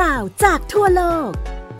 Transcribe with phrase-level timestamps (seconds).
[0.00, 1.30] ราวจากทั่วโลก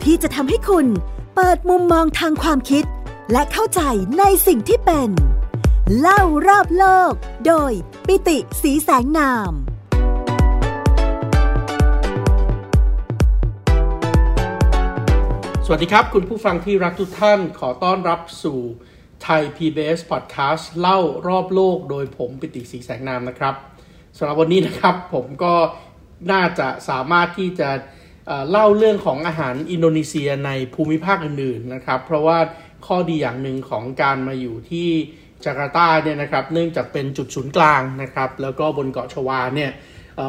[0.03, 0.87] ที่จะทำให้คุณ
[1.35, 2.83] เปิดมุมมองทางความคิด
[3.31, 3.81] และเข้าใจ
[4.19, 5.09] ในสิ่งที่เป็น
[5.99, 7.11] เล่ารอบโลก
[7.47, 7.71] โดย
[8.07, 9.51] ปิติสีแสงนาม
[15.65, 18.59] สวัสดีครับ คุณผู้ฟังที่รักทุกท่านขอต้อนรับสู่
[19.23, 23.55] ไทย PBS Podcast เล่ารอบโลก โดยผมปิติสีแสงนามนะครับ
[24.17, 25.53] สำหรับวันนี้นะครับผมก็
[26.31, 27.69] น่าจะสามารถที่จะ
[28.51, 32.37] เล่าเรื่องของอาหารอินโดนีเซียในภูมิภาคอื่นๆนะครับ เพราะว่า
[32.85, 34.89] ข้อดีอย่างหนึ่งของการมาอยู่ที่
[35.45, 39.71] จาการ์ตาเนี่ยนะครับเนื่องจากเป็นจุดศูนย์กลางนะครับ แล้วก็บนเกาะชวาเนี่ย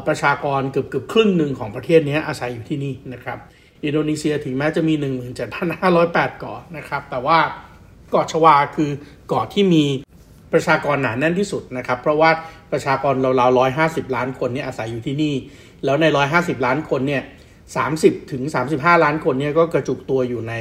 [0.06, 3.38] ประชากรเกือบเกือบครึ่งหนึ่งของประเทศนี้อาศัยอยู่ที่นี่นะครับ
[3.84, 4.94] อินโดนีเซียถึงแม้จะมี
[5.66, 7.38] 17,508 เกาะนะครับ แต่ว่า
[8.10, 8.90] เกาะชวาคือ
[9.28, 9.84] เกาะที่มี
[10.52, 12.30] ประชากรหนาแน่นที่สุดนะครับ เพราะว่า
[12.72, 13.58] ประชากรราวๆ
[14.08, 15.34] 150 ล้านคนเนี่ยอาศัยอยู่ที่นี่
[15.84, 16.04] แล้วใน
[16.36, 17.22] 150 ล้านคนเนี่ย
[17.76, 18.42] 30 ถึง
[18.74, 20.54] 35 ล้านคนเนี่ยก็กระจุกตัวอยู่ใน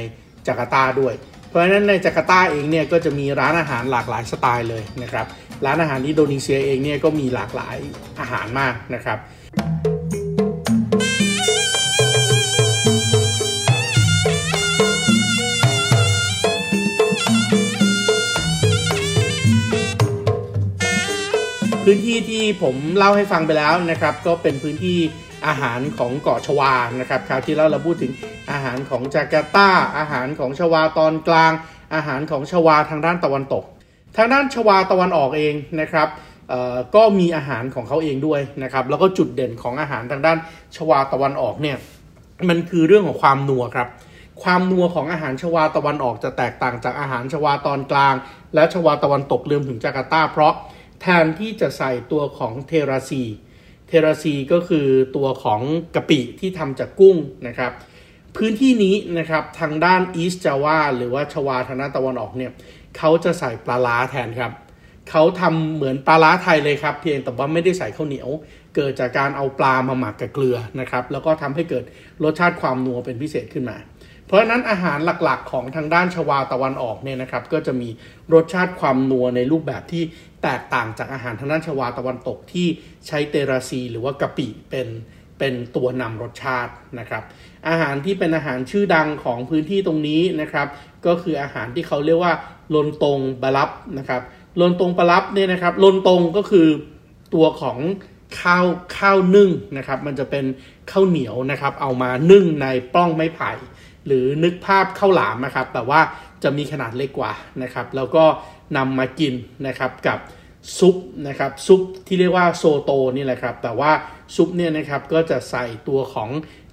[0.46, 1.14] จาการ์ตาด้วย
[1.48, 5.26] เพราะฉะนั้นในจาการ์ตาเองเนี่ยก็จะมีร้านอาหารหลากหลายสไตล์เลยนะครับ
[5.66, 7.76] ร้านอาหารอินโดนีเซียเองเนี่ยก็มีหลากหลาย
[8.20, 9.18] อาหารมากนะครับ
[21.84, 24.98] พื้นที่ที่ผมเล่าให้ฟังไปแล้วนะครับ ก็เป็นพื้นที่
[25.46, 28.12] อาหารของเกาะชวานะครับคราวที่แล้วเราพูดถึง
[28.50, 31.52] อาหารของจาการ์ตาอาหารของชวาตอนกลาง
[31.94, 33.64] อาหารของชวาทางด้านตะวันตก
[34.16, 36.08] ทางด้านชวาตะวันออกเองนะครับ
[36.94, 40.38] ก็มีอาหารของเขาเองด้วยนะครับแล้วก็จุดเด่นของอาหารทางด้าน
[40.76, 41.76] ชวาตะวันออกเนี่ย
[42.48, 43.88] มันคือเรื่องของความนัวครับ
[44.42, 48.14] ความนัวของอาหารชวาตะวันออกจะแตกต่างจากอาหารชวาตอนกลาง
[48.54, 50.54] และชวาตะวันตกรวมถึงจาการ์ตาเพราะ
[51.00, 53.24] แทนที่จะใส่ตัวของเทราซี
[53.88, 54.86] เทราซีก็คือ
[55.16, 55.60] ตัวของ
[55.94, 57.16] กะปิที่ทำจากกุ้ง
[57.48, 57.72] นะครับ
[58.36, 62.52] พื้นที่นี้นะครับทางด้านอีสต์จาวาหรือว่าชวาทางด้านตะวันออกเนี่ย
[62.96, 64.52] เขาจะใส่ปลาล้าแทนครับ
[65.10, 68.28] เขาทำเหมือนปลาล้าไทยเลยครับ เพียงแต่ว่าไม่ได้ใส่ข้าวเหนียว
[68.76, 71.84] เกิดจากการเอาปลามาหมักกับเกลือนะครับ แล้วก็ทำให้เกิด
[72.24, 73.76] รสชาติความนัวเป็นพิเศษขึ้นมา
[74.28, 77.88] เพราะนั้นอาหารหลักๆ ของทางด้านชวาตะวันออกเนี่ยนะครับ ก็จะมี
[78.34, 80.02] รสชาติความนัวในรูปแบบที่
[80.42, 82.66] แตกต่างจากอาหารทางด้านชวาตะวันตกที่
[83.06, 84.88] ใช้เตราซี หรือว่ากะปิเป็น
[85.38, 87.22] เป็นตัวนำรสชาตินะครับ
[87.68, 90.66] อาหารที่เป็นอาหารชื่อดังของพื้นที่ตรงนี้นะครับ
[91.06, 92.34] ก็คืออาหารที่เขาเรียกว่า
[92.74, 94.22] ลนตรงบาลับนะครับ
[94.60, 96.68] ลนตรงบาลับเนี่ยนะครับลนตรงก็คือ
[97.34, 97.78] ตัวของ
[98.40, 100.44] ข้าวข้าวนึ่งนะครับ มันจะเป็น
[100.90, 103.52] ข้าวเหนียวนะครับ เอามานึ่งในปล้องไม้ไผ่
[104.08, 106.00] หรือนึกภาพข้าวหลามนะครับ แต่ว่า
[106.42, 107.32] จะมีขนาดเล็กกว่า
[107.62, 108.24] นะครับ แล้วก็
[108.76, 109.34] นำมากิน
[109.66, 110.18] นะครับกับ
[110.78, 110.96] ซุป
[111.28, 113.90] นะครับซุปที่เรียกว่าโซโตนี่แหละครับ แต่ว่า
[114.36, 116.30] ซุปเนี่ยนะครับก็จะใส่ตัวของ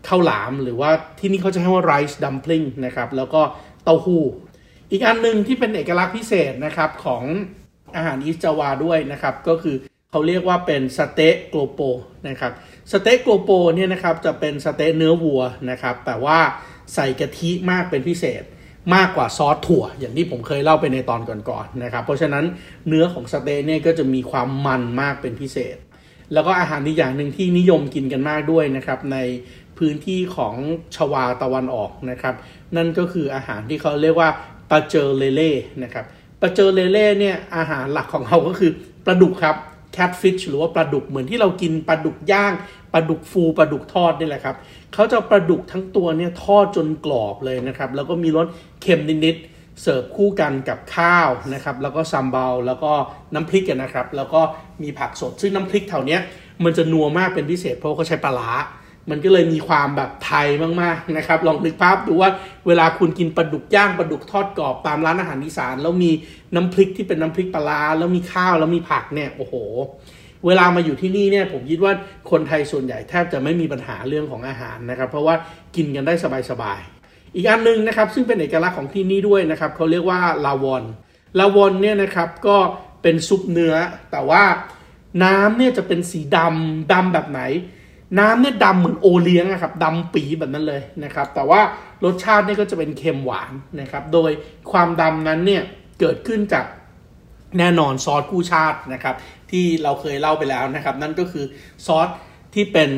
[0.07, 3.41] ข้าวหลาม หรือว่าที่นี่เขาจะให้ว่า rice dumpling นะครับแล้วก็
[3.83, 4.23] เต้าหู้
[4.91, 7.23] อีกอันหนึ่งที่เป็นเอกลักษณ์พิเศษนะครับของ
[7.95, 9.75] อาหารอิสจาวาด้วยนะครับก็คือ
[10.11, 11.81] เขาเรียกว่าเป็นสเต๊ะโกลโป
[12.29, 12.51] นะครับ
[12.91, 16.39] สเต๊ะโกลโปเนี่ยนะครับจะเป็นสเต๊ะเนื้อวัวนะครับแต่ว่า
[16.93, 18.43] ใส่กะทิมากเป็นพิเศษ
[18.95, 22.45] มากกว่าซอสถั่ว อย่างที่ผมเคยเล่าไปในตอนก่อนๆนะครับ เพราะฉะนั้น
[22.87, 25.77] เนื้อของสเต๊ะเนี่ยก็จะมีความมันมากเป็นพิเศษ
[26.33, 29.17] แล้วก็อาหารอีกอย่างหนึ่งที่นิยมกินกันมากด้วยนะครับ ใน
[29.77, 30.55] พื้นที่ของ
[30.95, 32.35] ชวาตะวันออกนะครับ
[32.75, 34.29] นั่นก็คืออาหารที่เขาเรียกว่า
[34.71, 35.53] ปลาเจอเลเล่
[35.83, 36.05] นะครับ
[36.41, 38.71] ปลาเจอเลเล่เนี่ยอาหารหลักของเขาก็คือ
[39.05, 39.55] ปลาดุกครับ
[39.95, 42.53] catfish หรือว่าปลาดุกเหมือนที่เรากินปลาดุกย่าง
[42.93, 44.55] ปลาดุกฟูปลาดุกทอดนี่แหละครับ
[44.93, 48.47] เขาจะปลาดุกทั้งตัวเนี่ยทอดจนกรอบเลยนะครับ แล้วก็มีรส
[48.81, 52.91] เค็มนิดๆเสิร์ฟคู่กันกับข้าวนะครับแล้วก็ซัมเบาลแล้วก็
[53.33, 54.41] น้ำพริกกันนะครับ แล้วก็
[54.83, 56.21] มีผักสดซึ่งน้ำพริกแถวเนี้ย
[56.63, 58.51] มันจะนัวมากเป็นพิเศษเพราะเขาใช้ปลาร้า
[59.09, 60.47] มันก็เลยมีความแบบไทย
[60.81, 62.29] มากๆนะครับ ลองนึกภาพดูว่า
[62.67, 66.11] เวลาคุณกินปลาดุกย่างปลาดุกทอดกรอบตามร้านอาหารอีสานแล้วมี
[66.55, 69.53] น้ำพริกที่เป็นน้ำพริกปลาร้าแล้วมีข้าวแล้วมีผักเนี่ยโอ้โห
[70.45, 71.93] เวลามาอยู่ที่นี่เนี่ยผมคิดว่า
[72.31, 75.35] คนไทยส่วนใหญ่แทบจะไม่มีปัญหาเรื่องของอาหารนะครับ เพราะว่า
[75.75, 76.13] กินกันได้
[76.49, 80.83] สบายๆอีกอันหนึงนะครับ ซึ่งเป็นเอกลักษณ์ของที่นี่ด้วยนะครับเขาเรียกว่าลาวอน
[81.39, 82.57] ลาวอนเนี่ยนะครับก็
[83.01, 83.75] เป็นซุปเนื้อ
[84.11, 84.43] แต่ว่า
[85.23, 87.41] น้ำเนี่ยจะเป็นสีดำดำแบบไหน
[88.19, 91.61] น้ำเนี่ยดำเหมือนโอเลี้ยงอะครับดำปีแบบนั้นเลยนะครับ แต่ว่า
[92.05, 94.31] รสชาติเนี่ยก็จะเป็นเค็มหวานนะครับ โดย
[94.71, 95.63] ความดำนั้นเนี่ย
[95.99, 96.65] เกิดขึ้นจาก
[97.59, 99.15] แน่นอนซอสกู้ชาตินะครับ
[99.51, 101.45] ที่เราเคยเล่าไปแล้วนะครับ นั่นก็คือ
[101.85, 102.07] ซอส
[102.53, 102.89] ที่เป็น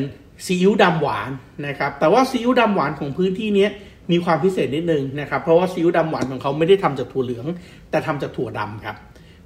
[0.45, 1.29] ซีอิ๊วดำหวาน
[1.67, 3.67] นะครับ แต่ว่าซีอิ๊วดำหวานของพื้นที่นี้
[4.11, 7.45] มีความพิเศษนิดนึงนะครับ เพราะว่าซีอิ๊วดำหวานของเขาไม่ได้ทำจากถั่วเหลือง
[7.89, 8.95] แต่ทำจากถั่วดำครับ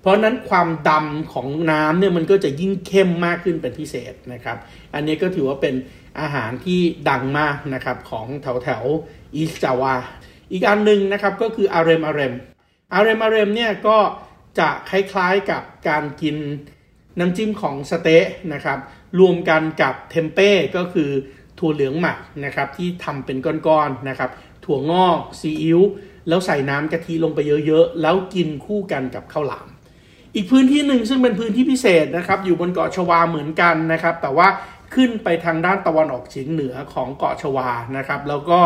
[0.02, 4.58] เพราะนั้นความดำของน้ำเนี่ยมันก็จะยิ่งเข้มมากขึ้นเป็นพิเศษนะครับ
[4.94, 5.76] อันนี้ก็ถือว่าเป็น
[6.20, 8.84] อาหารที่ดังมากนะครับของแถวแถว
[9.36, 9.96] อีสจาวา
[10.52, 12.34] อีกอันหนึ่งนะครับก็คืออาเรมอาเรม
[12.94, 13.98] อาเรมอาเรมเนี่ยก็
[14.60, 16.38] จะคล้ายๆกับการกิน
[17.20, 18.80] น้ำจิ้มของสเต๊ะนะครับ
[19.20, 21.10] รวมกันกับเทมเป้ก็คือ
[21.60, 24.30] ถั่วเหลืองหมักนะครับที่ทำเป็นก้อนๆนะครับ
[24.66, 25.80] ถั่วงอกซีอิ๊ว
[26.28, 29.68] แล้วใส่น้ำกะทิลงไปเยอะๆ แล้วกินคู่กันกับข้าวหลาม
[30.36, 34.48] อีกพื้นที่หนึ่งซึ่งเป็นพื้นที่พิเศษนะครับ อยู่บนเกาะชวาเหมือนกันนะครับ แต่ว่า
[34.96, 38.60] ขึ้นไปทางด้านตะวันออกเฉียงเหนือของเกาะชวานะครับ แล้วก็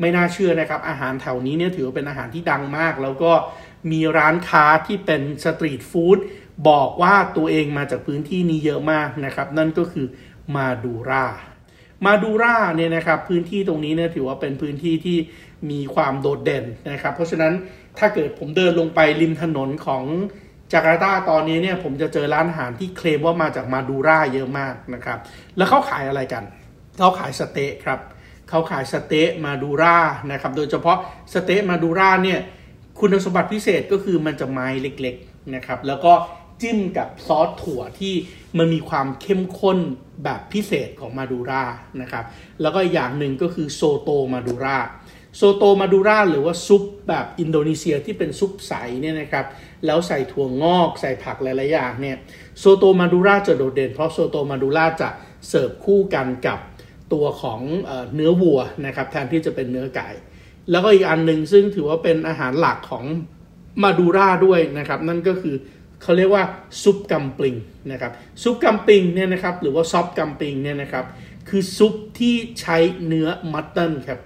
[0.00, 3.32] ไม่น่าเชื่อนะครับ อาหารแถวนี้เนี่ยถือว่าเป็นอาหารที่ดังมาก แล้วก็
[3.90, 6.18] มีร้านค้าที่เป็นสตรีทฟู้ด
[6.68, 10.06] บอกว่าตัวเองมาจากพื้นที่นี้เยอะมากนะครับ นั่นก็คือ
[10.56, 11.26] มาดูรา
[12.06, 15.18] มาดูราเนี่ยนะครับพื้นที่ตรงนี้เนี่ยถือว่าเป็นพื้นที่ที่
[15.70, 17.52] มีความโดดเด่นนะครับ เพราะฉะนั้น
[17.98, 20.04] ถ้าเกิดผมเดินลงไปริมถนนของ
[20.72, 25.18] จาการ์ตาตอนนี้เนี่ยผมจะเจอร้านอาหารที่เคลมว่ามาจากมาดูราเยอะมากนะครับ
[25.56, 26.44] แล้วเขาขายอะไรกัน
[26.98, 28.00] เขาขายสเต๊ะครับ
[28.48, 29.98] เขาขายสเต๊ะมาดูรา
[30.32, 30.98] นะครับ โดยเฉพาะ
[31.32, 32.38] สเต๊ะมาดูราเนี่ย
[33.00, 36.12] คุณสมบัติพิเศษก็คือมันจะไม้เล็กๆนะครับ แล้วก็
[36.62, 38.14] จิ้มกับซอสถั่วที่
[38.58, 39.78] มันมีความเข้มข้น
[40.24, 41.64] แบบพิเศษของมาดูรา
[42.00, 42.24] นะครับ
[42.62, 44.78] แล้วก็อย่างหนึ่งก็คือโซโตมาดูรา
[45.36, 49.46] โซโตมาดูราหรือว่าซุปแบบอินโดนีเซียที่เป็นซุปใสเนี่ยนะครับ
[49.86, 52.16] แล้วใส่ถั่วงอกใส่ผักหลายๆอย่างเนี่ย
[52.58, 55.08] โซโตมาดูราจะโดดเด่น เพราะโซโตมาดูราจะ
[55.48, 56.58] เสิร์ฟคู่กันกับ
[57.12, 57.60] ตัวของ
[58.14, 60.08] เนื้อวัวนะครับแทนที่จะเป็นเนื้อไก่
[60.70, 63.04] แล้วก็อีกอันหนึ่งซึ่งถือว่าเป็นอาหารหลักของ
[63.82, 65.54] มาดูราด้วยนะครับ นั่นก็คือ
[66.02, 66.44] เขาเรียกว่า
[66.82, 67.54] ซุปกัมปิง
[67.92, 68.12] นะครับ
[68.42, 71.04] ซุปกัมปิงเนี่ยนะครับหรือว่าซอฟกัมปิงเนี่ยนะครับ
[71.48, 74.20] คือซุปที่ใช้เนื้อมัตเตันครับ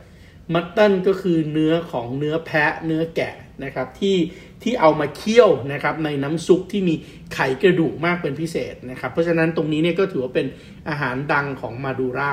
[0.55, 4.17] มัตตันก็คือเนื้อของเนื้อแพะเนื้อแกะนะครับที่
[4.63, 6.95] ที่เอามาเคี่ยวนะครับในน้ำซุปที่มี
[7.35, 10.47] ไขกระดูกมากเป็นพิเศษนะครับเพราะฉะนั้นตรงนี้เนี่ยก็ถือว่าเป็น
[10.89, 12.33] อาหารดังของมาดูรา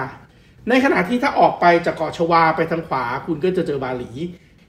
[0.69, 4.11] ในขณะที่ถ้าออกไปจากเกาะชวาไปทางขวาคุณก็จะเจอบาหลี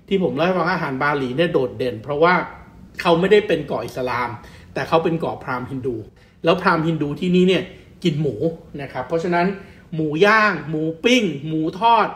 [0.08, 2.34] ที่ผมเล่าให้ฟังอาหารบาหลีเนี่ยโดดเด่น เพราะว่า
[3.00, 4.28] เขาไม่ได้เป็นเกาะอิสลาม
[4.74, 5.96] แต่เขาเป็นเกาะพราหมณ์ฮินดู
[6.44, 7.64] แล้วพราหมณ์ฮินดูที่นี่เนี่ย
[8.04, 8.34] กินหมู
[8.82, 9.46] นะครับเพราะฉะนั้น
[9.94, 12.08] หมูย่าง หมูปิ้ง หมูทอด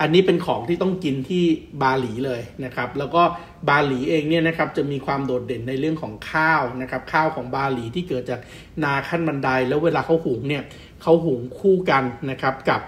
[0.00, 1.44] อันนี้เป็นของที่ต้องกินที่
[1.82, 3.22] บาหลีเลยนะครับ แล้วก็
[3.68, 8.40] บาหลีเองเนี่ยนะครับจะมีความโดดเด่นในเรื่องของข้าวนะครับข้าวของบาหลีที่เกิดจาก
[8.84, 10.62] นาขั้นบันได แล้วเวลาเขาหุงเนี่ย
[11.02, 12.82] เขาหุงคู่กันนะครับกับ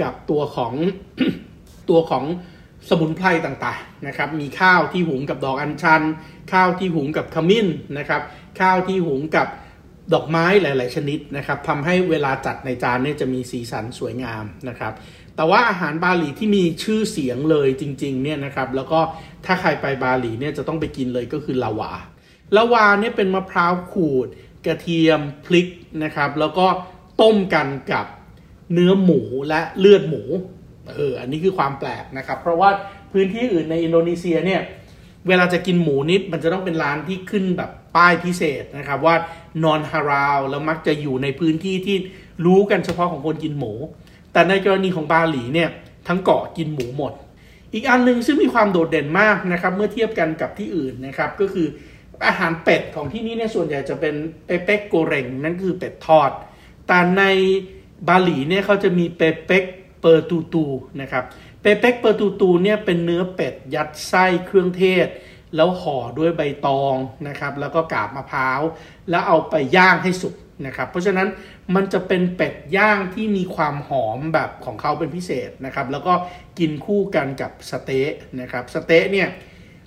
[0.00, 0.72] กับตัวของ
[1.90, 2.24] ตัวของ
[2.88, 6.02] สมุนไพรต่างๆนะครับ มีข้าวที่หุงกับดอกอัญชัน
[6.52, 7.66] ข้าวที่หุงกับขมิ้น
[7.98, 8.22] นะครับ
[8.60, 9.48] ข้าวที่หุงกับ
[10.14, 14.92] ดอกไม้หลาย ๆ ชนิดนะครับทำให้เวลาจัดในจานเนี่ยจะมีสีสันสวยงามนะครับ
[15.36, 19.00] แต่ว่าอาหารบาหลีที่มีชื่อเสียงเลยจริงๆเนี่ยนะครับแล้วก็
[19.46, 21.92] ถ้าใครไปบาหลีเนี่ยจะต้องไปกินเลยก็คือลาวา
[22.56, 24.26] ลาวาเนี่ยเป็นมะพร้าวขูด
[24.66, 25.68] กระเทียมพริก
[26.04, 26.66] นะครับ แล้วก็
[27.20, 28.06] ต้มกันกับ
[28.72, 30.22] เนื้อหมูและเลือดหมู
[30.96, 32.70] เอออันนี้คือความแปลกนะครับ เพราะว่า
[33.12, 34.60] พื้นที่อื่นในอินโดนีเซียเนี่ย
[35.28, 39.16] เวลาจะกินหมูนิดมันจะต้องเป็นร้านที่ขึ้นแบบป้ายพิเศษนะครับว่า
[39.64, 41.96] นอนฮาราวแล้วมักจะอยู่ในพื้นที่ที่
[42.46, 43.72] รู้กันเฉพาะของคนกินหมู
[44.36, 45.70] แต่ในกรณีของบาหลีเนี่ย
[46.08, 47.12] ทั้งเกาะกินหมูหมด
[47.72, 51.66] อีกอันหนึ่งซึ่งมีความโดดเด่นมากนะครับเมื่อเทียบกันกับที่อื่นนะครับก็คือ
[52.26, 54.14] อาหารเป็ดของที่นี่เนี่ยส่วนใหญ่จะเป็น
[54.46, 56.30] bebek goreng นั่นคือเป็ดทอด
[56.86, 57.22] แต่ใน
[58.08, 59.64] บาหลีเนี่ยเขาจะมี bebek
[60.00, 60.64] betutu
[61.00, 61.24] นะครับ
[61.62, 65.06] bebek betutu เนี่ยเป็นเนื้อเป็ดยัดไส้เครื่องเทศ
[65.56, 66.94] แล้วห่อด้วยใบตอง
[67.28, 68.60] นะครับแล้วก็กาบมะพร้าว
[69.10, 70.34] แล้วเอาไปย่างให้สุก
[70.66, 71.28] นะครับเพราะฉะนั้น
[71.74, 76.14] มันจะเป็นเป็ดย่างที่มีความหอมแบบของเขาเป็นพิเศษนะครับแล้วก็
[76.58, 79.28] กินคู่กันกับสเต๊ะนะครับสเต๊ะเนี่ย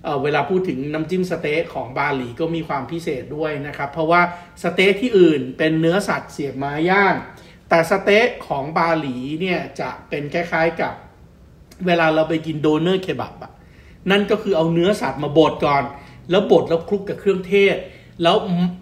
[0.03, 4.21] เวลาพูดถึงน้ำจิ้มสเต๊ะของบาหลีก็มีความพิเศษด้วยนะครับเพราะว่า
[4.63, 7.15] สเต๊ะที่อื่นเป็นเนื้อสัตว์เสียบไม้ย่าง
[7.69, 10.93] แต่สเต๊ะของบาหลีเนี่ยจะเป็นคล้ายๆกับ
[11.85, 13.51] เวลาเราไปกิน doner kebab อะ
[14.11, 15.83] นั่นก็คือเอาเนื้อสัตว์มาบดก่อน
[16.29, 17.75] แล้วบดแล้วคลุกกับเครื่องเทศ
[18.23, 18.37] แล้ว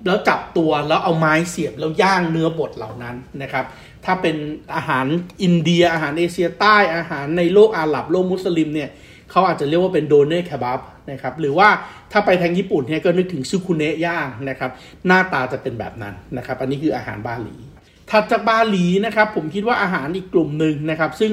[0.05, 3.65] แล้วจับตัวแล้วเอาไม้เสียบแล้วย่างเนื้อบดเหล่านั้นนะครับ
[4.05, 4.35] ถ้าเป็น
[4.75, 5.05] อาหาร
[5.43, 8.89] อินเดียอาหารเอเชียใต้อาหารในโลกอาหรับโลกมุสลิมเนี่ย
[9.31, 10.79] เขาอาจจะเรียกว่าเป็นโดเนอร์เคบับ
[11.11, 11.69] นะครับหรือว่า
[12.11, 14.71] ถ้าไปทางญี่ปุ่นเนี่ยก็นึกถึงซูคุเนะย่างนะครับ
[15.07, 17.55] หน้าตาจะเป็นแบบนั้นนะครับ อันนี้คืออาหารบาหลี
[18.09, 21.31] ถัดจากบาหลีนะครับผมคิดว่าอาหารอีกกลุ่มหนึ่งนะครับ ซึ่ง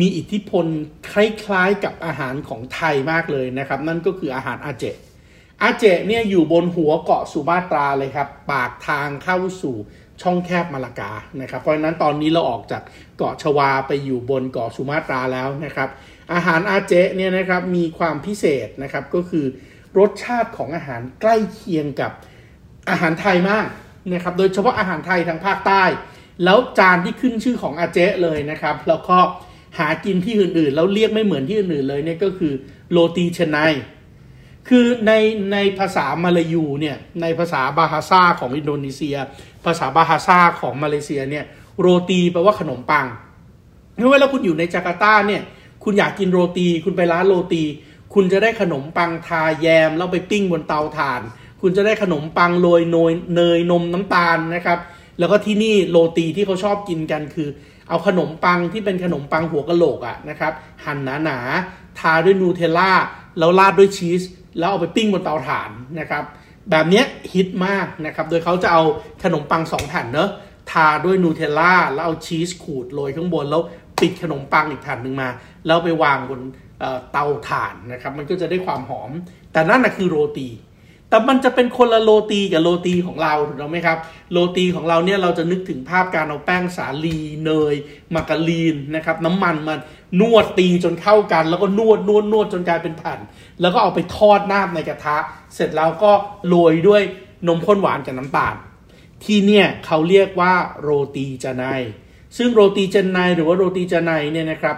[0.00, 0.66] มีอิทธิพล
[1.12, 4.84] คล้ายๆกับอาหารของไทยมากเลยนะครับ นั่นก็คืออาหารอาเจ
[5.62, 9.76] อาเจเนี่ยอยู่บนหัวเกาะสุมาตราเลยครับ ปากทางเข้าสู่
[10.22, 12.82] ช่องแคบมาลากานะครับ เพราะฉะนั้นตอนนี้เราออกจาก
[13.16, 15.88] เกาะชวาไปอยู่บนเกาะสุมาตราแล้วนะครับ
[16.32, 19.46] อาหารอาเจเนี่ยนะครับมีความพิเศษนะครับก็คือ
[19.98, 22.12] รสชาติของอาหารใกล้เคียงกับ
[22.90, 23.66] อาหารไทยมาก
[24.12, 25.84] นะครับ โดยเฉพาะอาหารไทยทางภาคใต้
[26.44, 29.18] แล้วจานที่ขึ้นชื่อของอาเจเลยนะครับ แล้วก็
[29.78, 32.52] หากินที่อื่นๆ แล้วเรียกไม่เหมือนที่อื่นๆเลยเนี่ยก็คือ
[32.90, 33.58] โรตีเชนไน
[34.68, 35.12] คือใน
[35.52, 39.16] ในภาษามาลายูเนี่ยในภาษาบาฮาซาของอินโดนีเซีย
[39.64, 41.44] ภาษาบาฮาซาของมาเลเซียเนี่ย
[41.80, 43.06] โรตีแปลว่าขนมปัง
[43.96, 45.42] เมื่อเวลาคุณอยู่ในจาการ์ตาเนี่ย
[45.84, 47.64] คุณอยากกินโรตี คุณไปร้านโรตี
[48.14, 51.20] คุณจะได้ขนมปังทาแยมแล้วไปปิ้งบนเตาถ่าน
[51.60, 54.78] คุณจะได้ขนมปังโรยเนยเนยนมน้ำตาลนะครับ
[55.18, 57.48] แล้วก็ที่นี่โรตีที่เขาชอบกินกันคือ
[57.88, 60.52] เอาขนมปังที่เป็นขนมปังหัวกะโหลกอะนะครับ
[60.84, 62.92] หั่นหนาๆทาด้วยนูเทลล่า
[63.38, 64.22] แล้วราดด้วยชีส
[64.58, 66.24] แล้วเอาไปปิ้งบนเตาถ่านนะครับ
[66.70, 67.02] แบบนี้
[67.32, 68.82] ฮิตมากนะครับ โดยเขาจะเอา
[69.22, 70.30] ขนมปังสองแผ่นเนอะ
[70.70, 73.62] ทาด้วยนูเทลล่าแล้วเอาชีสขูดโรยข้างบนแล้ว
[74.00, 75.28] ปิดขนมปังอีกแผ่นหนึ่งมา
[75.66, 76.40] แล้วไปวางบน
[77.12, 79.10] เตาถ่านนะครับ มันก็จะได้ความหอม
[79.52, 80.48] แต่นั่นนะคือโรตี
[81.10, 83.98] แต่มันจะเป็นคนละโรตีกับโรตีของเราถูกต้องไหมครับ
[84.32, 87.74] โรตีของเราเนี่ยเราจะนึกถึงภาพการเอาแป้งสาลีเนย
[88.14, 89.78] มาการีนนะครับ น้ำมันมัน
[90.20, 93.18] นวดตีจนเข้ากัน แล้วก็นวดนวดนวดจนกลายเป็นแผ่น
[93.60, 95.16] แล้วก็เอาไปทอดน้ำมันในกระทะ
[95.54, 96.12] เสร็จแล้วก็
[96.48, 97.02] โรยด้วย
[97.48, 98.54] นมข้นหวานกับน้ำตาล
[99.24, 101.82] ที่เนี่ยเขาเรียกว่า roti canai
[102.36, 104.76] ซึ่ง roti canai หรือว่า roti canai เนี่ยนะครับ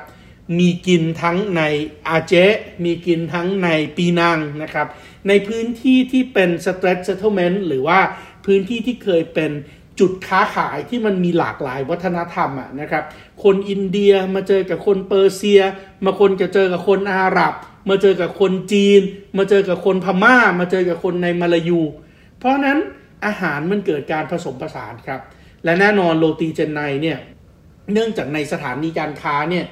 [0.59, 1.63] มีกินทั้งใน
[2.09, 2.35] อาเจะห์
[2.85, 4.87] มีกินทั้งในปีนังนะครับ
[5.29, 7.99] ในพื้นที่ที่เป็น Straits Settlement หรือว่า
[8.47, 9.51] พื้นที่ที่เคยเป็น
[10.01, 13.05] จุดค้าขายที่มันมีหลากหลายวัฒนธรรมอะนะครับ
[13.43, 15.63] คนอินเดียมาเจอกับคนเปอร์เซีย
[16.05, 17.55] มาคนจะเจอกับคนอาหรับ
[17.89, 19.01] มาเจอกับคนจีน
[19.39, 21.81] มาเจอกับคนพม่า มาเจอกับคนในมาลายู
[22.39, 22.79] เพราะนั้น
[23.27, 25.21] อาหารมันเกิดการผสมผสานครับ
[25.65, 27.19] และแน่นอนโรตีเจนไนเนี่ย
[27.93, 29.65] เนื่องจากในสถานีการค้าเนี่ย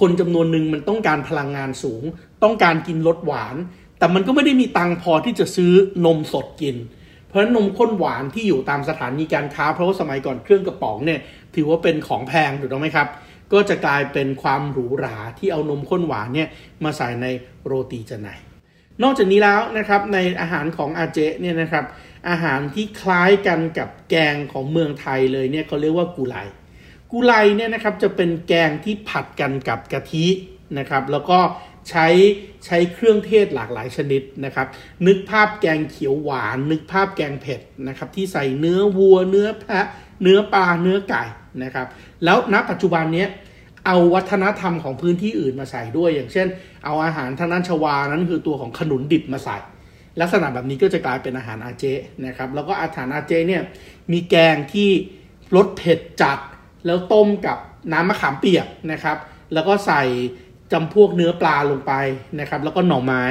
[0.00, 2.02] คนจำนวนหนึ่งมันต้องการพลังงานสูง
[2.42, 3.56] ต้องการกินรสหวาน
[4.04, 5.72] แต่มันก็ไม่ได้มีตังพอที่จะซื้อ
[6.04, 6.76] นมสดกิน
[7.28, 11.20] เพราะฉะนั้นนมข้นหวานที่อยู่ตามสถานีการค้า เพราะว่าสมัยก่อนเครื่องกระป๋องเนี่ย
[11.54, 13.08] ถือว่าเป็นของแพงถูกต้องไหมครับ
[13.52, 16.48] ก็จะกลายเป็นความหรูหราที่เอานมข้นหวานเนี่ย
[16.84, 17.26] มาใส่ใน
[17.64, 18.30] โรตีจะไหน
[19.02, 21.84] นอกจากนี้แล้วนะครับในอาหารของอาเจเนี่ยนะครับ
[22.28, 26.36] อาหารที่คล้ายกันกับแกงของเมืองไทยเลยเนี่ยเขาเรียกว่ากุไล
[27.12, 30.26] กุไลเนี่ยนะครับจะเป็นแกงที่ผัดกันกับกะทิ
[30.78, 31.38] นะครับแล้วก็
[31.90, 32.06] ใช้
[32.66, 34.66] ใช้เครื่องเทศหลากหลายชนิดนะครับ
[35.06, 39.86] นึกภาพแกงเขียวหวาน นึกภาพแกงเผ็ดนะครับ ที่ใส่เนื้อวัว เนื้อแพะ
[40.22, 41.22] เนื้อปลาเนื้อไก่
[41.62, 41.86] นะครับ
[42.24, 43.26] แล้วณปัจจุบันนี้
[43.86, 46.46] เอาวัฒนธรรมของพื้นที่อื่นมาใส่ด้วย อย่างเช่น
[46.84, 49.56] เอาอาหารทางด้นชวานั้นคือตัวของขนุนดิบมาใส่
[50.20, 51.84] ลักษณะแบบนี้ก็จะกลายเป็นอาหารอาเจ
[52.26, 53.62] นะครับ แล้วก็อาหารอาเจเนี่ย
[54.12, 54.88] มีแกงที่
[55.56, 56.38] รสเผ็ดจัด
[56.86, 57.58] แล้วต้มกับ
[57.92, 59.16] น้ำมะขามเปียกนะครับ
[59.54, 60.02] แล้วก็ใส่
[60.74, 61.92] จำพวกเนื้อปลาลงไป
[62.40, 63.24] นะครับ แล้วก็หน่อไม้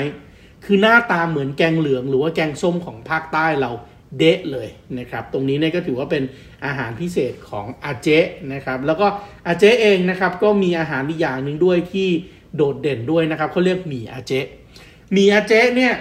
[0.65, 3.71] คือหน้าตาเหมือนแกงเหลืองหรือว่าแกงส้มของภาคใต้เรา
[4.17, 4.67] เดะเลย
[4.99, 6.23] นะครับ ตรงนี้เนี่ยก็ถือว่าเป็น
[6.65, 8.07] อาหารพิเศษของอาเจ
[8.53, 9.07] นะครับ แล้วก็
[9.47, 12.09] อาเจเองนะครับก็มีอาหารอีกอย่างหนึ่งด้วยที่
[12.55, 14.31] โดดเด่นด้วยนะครับเขาเรียกหมี่อาเจ
[15.13, 15.93] หมี่อาเจเนี่ย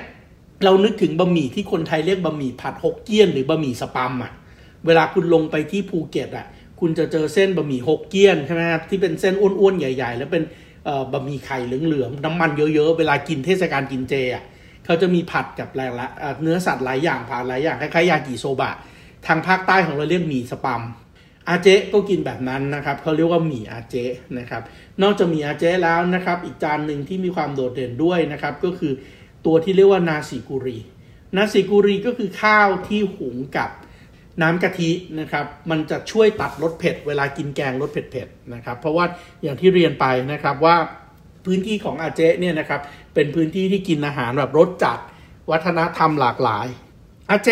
[0.65, 4.33] เรานึกถึงบะหมี่ที่คนไทยเรียกบะหมี่ผัดฮกเกี้ยนหรือบะหมี่สปัมอะ
[4.87, 6.47] เวลาคุณลงไปที่ภูเก็ตอะ
[6.81, 10.43] คุณจะเจอเส้นบะหมี่ฮกเกี้ยนใช่ไหมครับที่เป็นเส้นอ้วนๆใหญ่ ๆ แล้วเป็น
[11.12, 14.45] บะหมี่ไข่เหลืองๆน้ำมันเยอะๆ เวลากินเทศกาลกินเจอะ
[14.85, 16.09] เขาจะมีผัดกับแรงละ
[16.43, 18.73] เนื้อสัตว์หลายอย่างผ่าหลายอย่างคล้ายๆยากิโซบะ
[19.27, 20.83] ทางภาคใต้ของเราเรียกหมี่สปัม
[21.49, 23.97] อาเจก็กินแบบนั้นนะครับเขาเรียกว่าหมี่อาเจ
[24.39, 24.62] นะครับ
[25.03, 28.93] นอกจากหมี่อาเจแล้วนะครับ อีกจานหนึ่งที่มีความโดดเด่นด้วยนะครับ ก็คือ
[29.47, 30.79] ตัวที่เรียกว่านาซิกุรี
[31.37, 33.71] นาซิกุรีก็คือข้าวที่หุงกับ
[34.41, 39.05] น้ำกะทินะครับมันจะช่วยตัดรสเผ็ดเวลากินแกงรสเผ็ดๆนะครับเพราะว่า
[39.43, 40.77] อย่างที่เรียนไปนะครับว่า
[41.45, 42.81] พื้นที่ของอาเจเนี่ยนะครับ
[43.15, 44.99] เป็นพื้นที่ที่กินอาหารแบบรสจัด
[45.51, 46.67] วัฒนธรรมหลากหลาย
[47.31, 47.49] อาเจ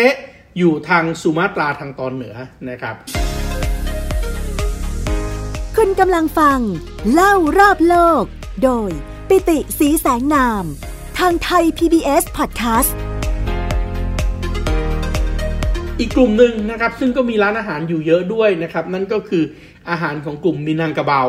[0.57, 2.35] อยู่ทางสุมาตราทางตอนเหนือ
[2.69, 2.95] นะครับ
[5.77, 6.59] คุณกำลังฟัง
[7.13, 8.23] เล่ารอบโลก
[8.63, 8.89] โดย
[9.29, 10.63] ปิติสีแสงนาม
[11.19, 12.93] ทางไทย PBS Podcast
[15.99, 19.43] อีกกลุ่มหนึ่งนะครับซึ่งก็มีร้านอาหารอยู่เยอะด้วยนะครับนั่นก็คือ
[19.89, 21.21] อาหารของกลุ่มมินังกะเบา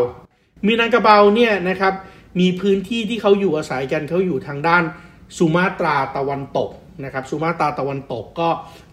[0.67, 1.95] มินังกะเบาเนี่ยนะครับ
[2.41, 4.83] มีพื้นที่ที่เขาอยู่อาศัยกันเขาอยู่ทางด้าน
[5.39, 6.71] สุมาตราตะวันตก
[7.05, 8.49] นะครับสุมาตราตะวันตกก็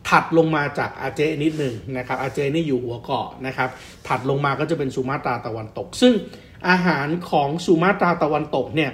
[0.09, 3.69] ถัดลงมาจากอาเจนิดหนึ่งนะครับอาเจนี่อยู่หัวเกาะนะครับ
[4.07, 6.13] ถัดลงมาก็จะเป็นสุมาตราตะวันตก ซึ่ง
[6.69, 8.91] อาหารของสุมาตราตะวันตกเนี่ย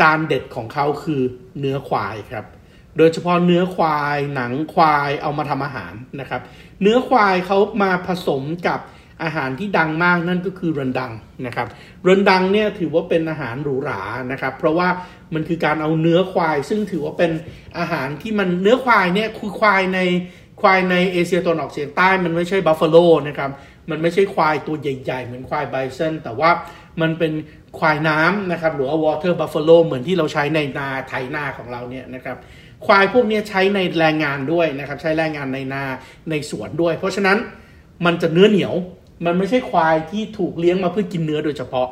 [0.00, 1.22] จานเด็ดของเขาคือ
[1.58, 2.44] เนื้อควายครับ
[2.96, 6.40] โดยเฉพาะเนื้อควายหนังควายเอามาทำอาหารนะครับ
[6.82, 8.80] เนื้อควายเขามาผสมกับ
[9.22, 11.12] อาหารที่ดังมากนั่นก็คือ rendang
[11.46, 11.66] นะครับ
[12.08, 14.00] rendang เนี่ยถือว่าเป็นอาหารหรูหรา
[14.32, 14.88] นะครับ เพราะว่า
[15.34, 17.32] มันคือการเอาเนื้อควาย ซึ่งถือว่าเป็น
[17.78, 20.00] อาหารที่มันเนื้อควายเนี่ยคือควายใน
[20.60, 22.96] ควายในเอเชียตะวันออกเฉียงใต้มันไม่ใช่ buffalo
[23.28, 23.50] นะครับ
[23.90, 26.50] มันไม่ใช่ควายตัวใหญ่ ๆ เหมือนควายไบเซนแต่ว่า
[27.00, 27.32] มันเป็น
[27.78, 32.36] ควายน้ำนะครับหรือว่า water buffalo เหมือนที่เราใช้ในนาไถนาของเราเนี่ยนะครับ
[32.84, 35.84] ควายพวกนี้ใช้ในแรงงานด้วยนะครับใช้แรงงานในนา
[36.30, 37.36] ในสวนด้วย เพราะฉะนั้น
[38.04, 38.74] มันจะเนื้อเหนียว
[39.26, 41.88] มันไม่ใช่ควายที่ถูกเลี้ยงมาเพื่อกินเนื้อโดยเฉพาะ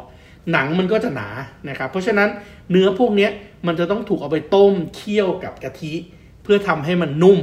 [0.52, 1.28] หนังมันก็จะหนา
[1.68, 2.28] นะครับเพราะฉะนั้น
[2.70, 3.28] เนื้อพวกนี้
[3.66, 5.92] มันจะต้องถูกเอาไปต้มเคี่ยวกับกะทิ
[6.42, 7.38] เพื่อทำให้มันนุ่ม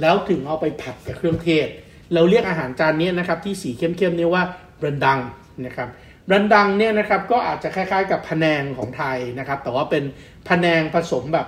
[0.00, 1.66] แล้วถึงเอาไปผัดกับเครื่องเทศ
[2.14, 4.42] เราเรียกอาหารจานนี้นะครับที่สีเข้มๆนี้ว่า
[4.84, 5.20] รันดัง
[5.66, 5.88] นะครับ
[6.30, 10.04] รันดังเนี่ยนะครับก็อาจจะคล้ายๆ กับพะแนงของไทยนะครับแต่ว่าเป็น
[10.48, 11.46] พะแนงผสมแบบ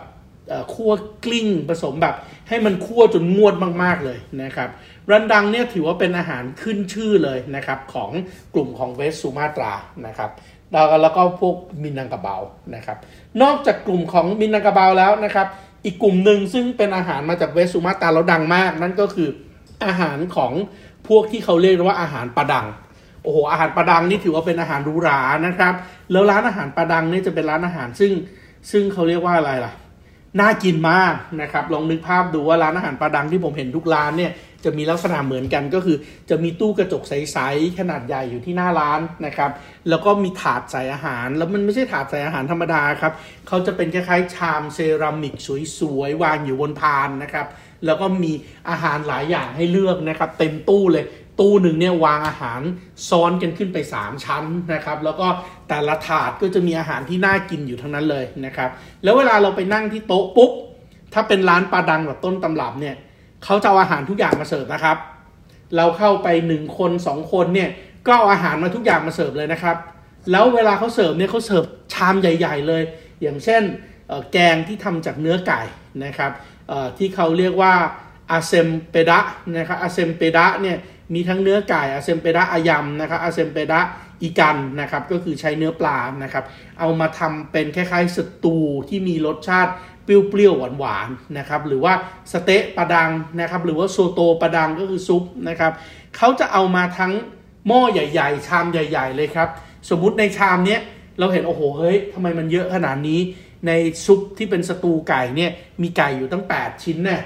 [0.75, 0.93] คั่ว
[1.25, 2.15] กลิ้งผสมแบบ
[2.49, 4.69] ให้มันคั่วจนงวดมาก ๆ เลยนะครับ
[5.11, 8.11] รันดังเนี่ยถือว่าเป็นอาหารขึ้นชื่อเลยนะครับของ
[8.55, 9.73] กลุ่มของเวสซูมาตรา
[10.07, 10.31] นะครับ
[10.73, 12.37] แล้วแล้วก็พวกมินังกะเบา
[12.75, 12.99] นะครับ
[13.43, 15.47] นอกจากกลุ่มของมินังกะเบาแล้วนะครับ
[15.85, 19.29] อีกกลุ่มหนึ่งซึ่งเป็นอาหารมาจากเวสซูมาตราแล้วดังมาก นั่นก็คือ
[19.85, 20.53] อาหารของ
[21.09, 22.67] พวกที่เขาเรียกว่าอาหารปลาดัง
[23.23, 25.75] โอ้โหอาหารปลาดังนี่ถือว่าเป็นอาหารหรูหรานะครับ
[26.13, 28.13] แล้วร้านอาหารปลาดังนี่จะเป็นร้านอาหารซึ่ง
[28.71, 29.73] ซึ่งเขาเรียกว่าอะไรล่ะ
[30.41, 34.33] น่ากินมากนะครับลองนึกภาพดูว่าร้านอาหารปลาดังที่ผมเห็นทุกร้านเนี่ย
[34.65, 35.97] จะมีลักษณะเหมือนกันก็คือ
[36.31, 39.51] จะมีตู้กระจกใสๆขนาดใหญ่อยู่ที่หน้าร้านนะครับ
[39.89, 43.13] แล้วก็มีถาดใส่อาหาร แล้วมันไม่ใช่ถาดใส่อาหารธรรมดาครับ
[43.49, 45.35] เขาจะเป็นคล้ายๆชามเซรามิก
[45.79, 47.47] สวยๆวางอยู่บนพานนะครับ
[47.87, 48.33] แล้วก็มี
[48.71, 51.05] อาหารหลายอย่างให้เลือกนะครับ เต็มตู้เลย
[51.41, 52.61] ตู้หนึ่งเนี่ยวางอาหาร
[53.09, 55.27] ซ้อนกันขึ้นไป 3 ชั้นนะครับ แล้วก็
[55.69, 58.71] แต่ละถาดก็จะมีอาหารที่น่ากินอยู่ทั้งนั้นเลยนะครับ
[59.03, 60.51] แล้วเวลาเราไปนั่งที่โต๊ะปุ๊บ
[61.13, 62.97] ถ้าเป็นร้านปลาดังแบบต้นตำรับเนี่ย
[63.45, 64.97] เขาจะเอาอาหารทุกอย่างมาเสิร์ฟนะครับ
[65.77, 67.71] เราเข้าไปหนึ่งคนสองคนเนี่ย
[68.07, 69.77] ก็เอาอาหารมาทุกอย่างมาเสิร์ฟเลยนะครับ
[70.31, 72.83] แล้วเวลาเขาเสิร์ฟเนี่ยเขาเสิร์ฟชามใหญ่ ๆ เลย
[73.23, 73.63] อย่างเช่น
[74.33, 75.61] แกงที่ทำจากเนื้อไก่
[76.05, 76.31] นะครับ
[76.99, 77.75] ที่เขาเรียกว่า
[78.31, 79.21] asam pedas
[79.57, 80.77] นะครับ asam pedas เนี่ย
[81.15, 86.45] มีทั้งเนื้อไก่ asam pedas ayam นะครับ asam pedas ikan นะครับก็คือใช้เนื้อปลานะครับ
[86.81, 88.57] เอามาทำเป็นคล้ายๆสตู
[88.89, 89.73] ที่มีรสชาติ
[90.05, 91.95] เปรี้ยวๆหวานๆนะครับหรือว่า
[92.33, 95.73] sate Padang นะครับหรือว่า soto Padang ก็คือซุปนะครับ
[96.17, 97.13] เขาจะเอามาทั้ง
[97.67, 99.49] หม้อใหญ่ ๆ ชามใหญ่ ๆ เลยครับ
[99.91, 100.81] สมมุติในชามเนี้ย
[101.19, 103.21] เราเห็นโอ้โหเฮ้ยทำไมมันเยอะขนาดนี้
[103.67, 103.73] ใน
[104.05, 105.51] ซุปที่เป็นสตูไก่เนี่ย
[105.83, 107.23] มีไก่อยู่ตั้ง 8 ชิ้นเนี่ย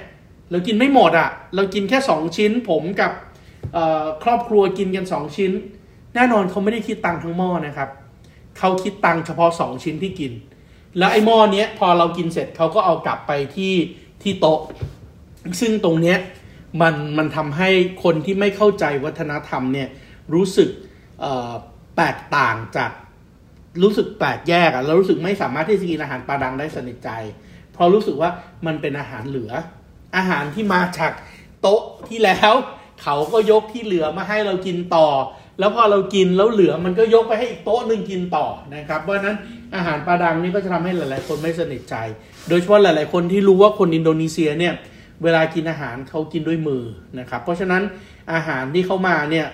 [0.50, 3.12] เรากินไม่หมดอะ่ะ เรากินแค่ 2 ชิ้นผมกับ
[4.24, 5.52] ครอบครัวกินกัน 2 ชิ้น
[6.14, 7.90] แน่นอนเขาไม่ได้คิดตังค์ทั้งหม้อนะครับ
[8.58, 10.32] เขาคิดตังค์เฉพาะ 2 ชิ้นที่กิน
[10.98, 13.74] แล้วไอ้หม้อเนี้ยพอเรากินเสร็จเขาก็เอากลับไปที่
[14.22, 14.60] ที่โต๊ะ
[15.60, 16.18] ซึ่งตรงเนี้ย
[16.80, 17.68] มันมันทำให้
[18.04, 19.88] คนที่ไม่เข้าใจวัฒนธรรมเนี่ย
[20.34, 20.70] รู้สึก
[21.96, 22.90] แตกต่างจาก
[23.82, 27.10] รู้สึกแปลกแยกอะแล้วรู้สึกไม่สามารถที่จะกินอาหารปลาดังได้สนิทใจ
[27.72, 28.30] เพราะรู้สึกว่า
[28.66, 29.52] มันเป็นอาหารเหลือ
[30.16, 31.12] อาหารที่มาจาก
[31.60, 32.52] โต๊ะที่แล้ว
[33.02, 35.08] เขาก็ยกที่เหลือมาให้เรากินต่อ
[35.58, 39.36] แล้วพอเรากินแล้วเหลือมันก็ยกไปให้อีกโต๊ะหนึ่งกินต่อนะครับ เพราะนั้น
[39.74, 41.94] อาหารปลาดังนี่ก็จะทำให้หลาย ๆ คนไม่สนิทใจ
[42.48, 44.74] โดยเฉพาะหลาย ๆ คนที่รู้ว่าคนอินโดนีเซียเนี่ย
[45.22, 46.82] เวลากินอาหารเขากินด้วยมือ
[47.18, 47.82] นะครับ เพราะฉะนั้น
[48.32, 49.46] อาหารที่เข้ามาเนี่ย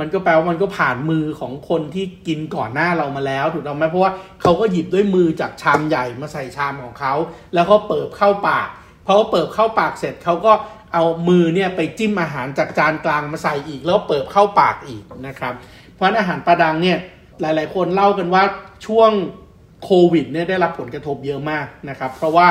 [0.00, 7.14] มันก็แปลว่ามันก็ผ่านมือของคนที่กินก่อนหน้าเรามาแล้ว ถูกต้องไหมเพราะว่าเขาก็หยิบด้วยมือจากชามใหญ่มาใส่ชามของเขา
[7.54, 8.68] แล้วก็เปิดเข้าปาก
[9.06, 10.52] พอเขาเปิดเข้าปากเสร็จเขาก็
[10.92, 15.54] เอามือเนี่ยไปจิ้มอาหารจากจานกลางมาใส่อีกแล้วเปิดเข้าปากอีกนะครับ
[15.94, 16.98] เพราะอาหารปลาดังเนี่ย
[17.40, 18.42] หลาย ๆ คนเล่ากันว่า
[18.86, 19.10] ช่วง
[19.84, 22.48] โควิดเนี่ยได้รับผลกระทบเยอะมากนะครับ เพราะว่า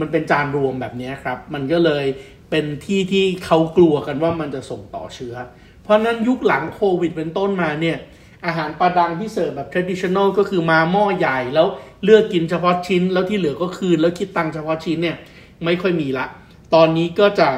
[0.00, 2.04] มันเป็นจานรวมแบบนี้ครับ มันก็เลย
[2.50, 5.34] เป็นที่ที่เขากลัวกันว่ามันจะส่งต่อเชื้อ
[5.82, 7.98] เพราะนั้นยุคหลังโควิดเป็นต้นมาเนี่ย
[8.46, 11.66] อาหารปลาดังที่เสิร์ฟแบบ traditional ก็คือมาหม้อใหญ่แล้ว
[12.04, 15.16] เลือกกินเฉพาะชิ้น แล้วที่เหลือก็คืนแล้วคิดตังเฉพาะชิ้นเนี่ย
[15.64, 16.26] ไม่ค่อยมีละ
[16.74, 17.48] ตอนนี้ก็จะ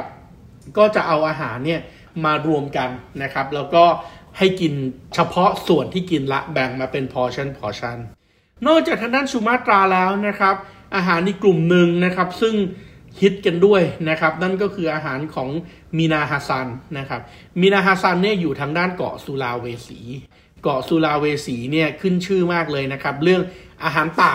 [0.79, 1.81] ก็จะเอาอาหารเนี่ย
[2.24, 2.90] มารวมกัน
[3.22, 3.85] นะครับ แล้วก็
[4.38, 4.72] ให้กิน
[5.14, 7.98] เฉพาะส่วนที่กินละแบ่งมาเป็นพอชั่นพอชั่น
[8.66, 10.55] นอกจากทางด้านสุมาตราแล้วนะครับ
[10.96, 12.55] อาหารในกกลุ่มหนึ่งนะครับ ซึ่ง
[13.20, 15.48] ฮิตกันด้วยนะครับ นั่นก็คืออาหารของ
[15.98, 17.20] มีนาฮาซันนะครับ
[17.61, 20.00] มีนาฮาซันเนี่ยอยู่ทางด้านเกาะสุลาเวสี
[20.62, 23.42] เกาะสุลาเวสีเนี่ยขึ้นชื่อมากเลยนะครับ เรื่อง
[23.85, 24.35] อาหารป่า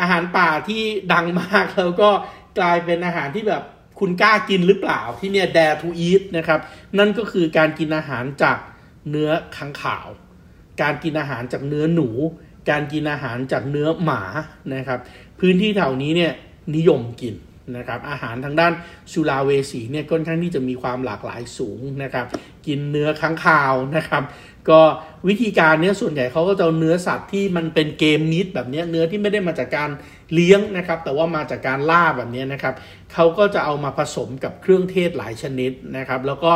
[0.00, 2.10] อาหารป่าที่ดังมากแล้วก็
[2.58, 3.62] กลายเป็นอาหารที่แบบ
[4.00, 6.60] คุณกล้ากินหรือเปล่าที่เนี่ย dare to eat นะครับ
[6.98, 8.58] นั่นก็คือการกินอาหารจาก
[9.10, 10.08] เนื้อขังขาว
[10.82, 12.08] การกินอาหารจากเนื้อหนู
[12.70, 14.22] การกินอาหารจากเนื้อหมา
[14.74, 15.00] นะครับ
[15.40, 16.32] พื้นที่แถวนี้เนี่ย
[16.76, 17.34] นิยมกิน
[17.76, 18.72] นะครับอาหารทางด้าน
[19.12, 22.26] สุลาเวสีเนี่ยค่อนข้างที่จะมีความหลากหลายสูงนะครับ
[22.66, 24.22] กินเนื้อค้างคาวนะครับ
[24.70, 24.80] ก็
[25.28, 29.90] วิธีการเนี้ยส่วนใหญ่เขาก็จะเอาเนื้อสัตว์ที่มันเป็นเกมนิดแบบเนี้ยเนื้อที่ไม่ได้มาจากการ
[30.34, 32.74] เลี้ยงนะครับแต่ว่ามาจากการล่าแบบนี้นะครับ
[33.12, 36.50] เขาก็จะเอามาผสมกับเครื่องเทศหลายชนิดนะครับแล้วก็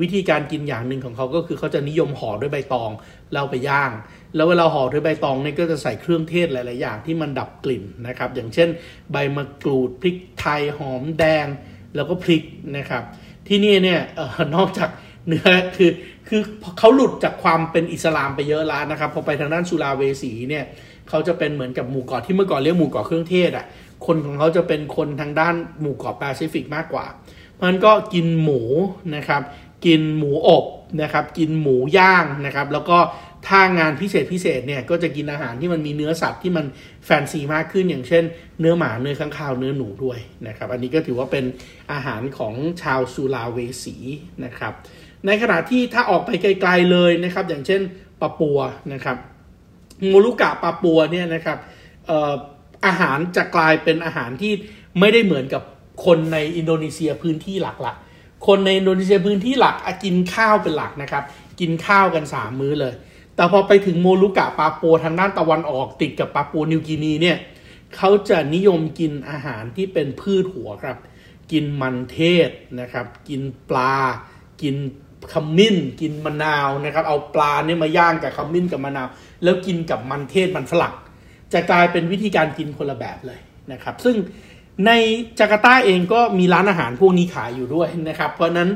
[0.00, 2.90] วิธีการกินอย่างหนึ่งของเขาก็คือเขาจะนิยมห่อด้วยใบตอง
[3.32, 3.92] แล้วไปย่าง
[4.36, 8.68] แล้วเวลาห่อด้วยใบตองเนี่ยก็จะใส่เครื่องเทศหลาย ๆ อย่างที่มันดับกลิ่นนะครับอย่างเช่น
[9.12, 11.46] ใบมะกรูดพริกไทยหอมแดง
[11.94, 12.42] แล้วก็พริก
[12.76, 13.02] นะครับ
[13.48, 14.90] ที่นี่เนี่ยออนอกจาก
[15.26, 15.90] เนื้อคือ
[16.28, 16.40] คือ
[16.78, 20.64] เขาหลุดจากความเป็นอิสลามไปเยอะแล้วนะครับพอไปทางด้านสุราเวสีเนี่ย
[21.08, 23.66] เขาจะเป็นเหมือนกับหมู่เกาะที่เมื่อก่อนเรียกหมู่เกาะเครื่องเทศอะ
[24.06, 27.06] คนของเขาจะเป็นคนทางด้านหมู่เกาะแปซิฟิกมากกว่า
[27.54, 28.60] เพราะฉะนั้นก็กินหมู
[29.16, 29.42] นะครับ
[29.86, 30.64] กินหมูอบ
[31.02, 32.98] นะครับ กินหมูย่างนะครับ แล้วก็
[33.48, 36.66] ถ้างานพิเศษพิเศษเนี่ยก็จะกินอาหารที่มันมีเนื้อสัตว์ที่มัน
[37.04, 38.24] แฟนซีมากขึ้นอย่างเช่น
[38.60, 41.44] เนื้อหมาเนื้อข้างคาวเนื้อหนูด้วยนะครับ อันนี้ก็ถือว่าเป็น
[41.92, 43.96] อาหารของชาวสุลาเวสี
[44.44, 44.72] นะครับ
[45.26, 47.80] ในขณะที่ถ้าออกไปไกลๆเลยนะครับ อย่างเช่น
[48.20, 48.60] ปาปัว
[48.92, 49.16] นะครับ
[50.06, 51.58] โมลุกะปาปัวเนี่ยนะครับ
[52.86, 54.52] อาหารจะกลายเป็นอาหารที่
[54.98, 55.62] ไม่ได้เหมือนกับ
[56.04, 57.94] คนในอินโดนีเซียพื้นที่หลักละ
[58.46, 61.24] คนในอินโดนีเซียพื้นที่หลักกินข้าวเป็นหลักนะครับ
[61.60, 62.94] กินข้าวกัน 3 มื้อเลย
[63.34, 67.36] แต่พอไปถึงโมลุกะปาปัวทางด้านตะวันออกติดกับปาปัวนิวกินีเนี่ย
[67.96, 70.96] เขาจะนิยมกินอาหารที่เป็นพืชหัวครับ
[71.52, 73.96] กินมันเทศนะครับ กินปลา
[74.62, 74.76] กิน
[75.32, 79.08] ขมิ้น กินมะนาวนะครับ เอาปลาเนี่ยมาย่างกับขมิ้นกับมะนาว
[79.44, 80.94] แล้วกินกับมันเทศมันฝรั่ง
[81.52, 83.40] จะกลายเป็นวิธีการกินคนละแบบเลย
[83.72, 84.16] นะครับ ซึ่ง
[84.86, 84.90] ใน
[85.38, 88.68] จาการ์ตาเองก็มีร้านอาหารพวกนี้ขายอยู่ด้วยนะครับ เพราะนั้น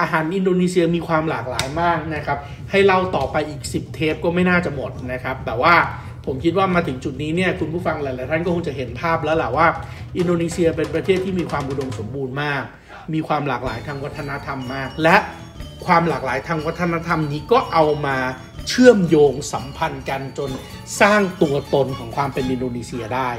[0.00, 2.38] อาหารอินโดนีเซียมีความหลากหลายมากนะครับ
[2.70, 5.74] ให้เล่าต่อไปอีก 10 เทปก็ไม่น่าจะหมดนะครับ แต่ว่า
[6.26, 9.66] ผมคิดว่ามาถึงจุดนี้เนี่ยคุณผู้ฟังหลาย ๆ ท่านก็คงจะเห็นภาพแล้วแหละว่า
[10.18, 12.62] อินโดนีเซียเป็นประเทศที่มีความอุดมสมบูรณ์มาก
[13.14, 15.16] มีความหลากหลายทางวัฒนธรรมมาก และ
[15.86, 18.16] ความหลากหลายทางวัฒนธรรมนี้ก็เอามา
[18.70, 20.50] เชื่อมโยงสัมพันธ์กันจน
[21.00, 23.30] สร้างตัวตนของความเป็นอินโดนีเซียได้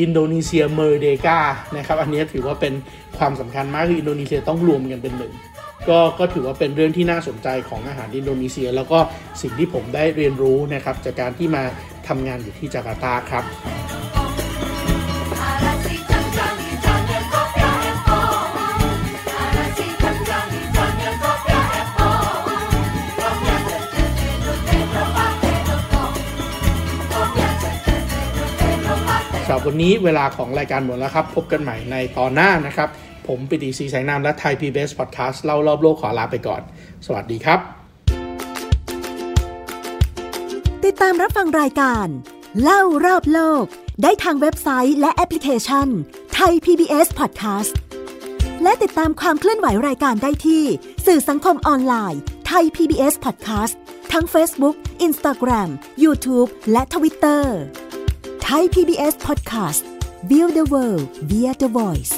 [0.00, 1.38] Indonesia Merdeka
[1.76, 2.74] นะครับอันนี้ถือว่าเป็น
[3.18, 5.32] ความสำคัญมากคืออินโดนีเซียต้องรวมกันเป็นหนึ่ง
[5.88, 8.98] ก็ก็ถือว่าเป็นเรื่องที่น่าสนใจของอาหารอินโดนีเซีย แล้วก็
[9.42, 11.64] สิ่งที่ผมได้เรียนรู้นะครับจากการที่มา
[12.08, 13.44] ทำงานอยู่ที่จาการ์ตาครับ
[29.54, 32.88] รับวันนี้เวลาของรายการหมดแล้วครับ พบกันใหม่ในตอนหน้านะครับ
[33.26, 36.62] ผมปิติศรีแสงนามและไทยพีบีเอสพอดแคสต์เล่ารอบโลกขอลาไปก่อน
[37.06, 37.58] สวัสดีครับ
[40.84, 42.06] ติดตามรับฟังรายการ
[42.62, 43.64] เล่ารอบโลก
[44.02, 45.88] ได้ทางเว็บไซต์และแอปพลิเคชัน
[46.34, 47.74] ไทย PBS Podcast
[48.62, 50.64] และติดตามความเคลื่อนไหวรายการได้ที่
[51.06, 53.74] สื่อสังคมออนไลน์ไทย PBS Podcast
[54.12, 55.68] ทั้ง Facebook, Instagram,
[56.02, 57.44] YouTube และ Twitter
[58.44, 59.84] Thai PBS Podcast
[60.28, 62.12] Build the World via the Voice